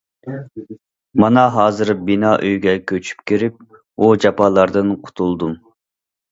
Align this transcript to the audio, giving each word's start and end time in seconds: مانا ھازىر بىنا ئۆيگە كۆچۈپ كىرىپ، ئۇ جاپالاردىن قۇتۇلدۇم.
مانا 1.23 1.43
ھازىر 1.57 1.91
بىنا 2.07 2.33
ئۆيگە 2.47 2.75
كۆچۈپ 2.93 3.23
كىرىپ، 3.33 3.63
ئۇ 3.77 4.11
جاپالاردىن 4.27 4.93
قۇتۇلدۇم. 5.07 5.57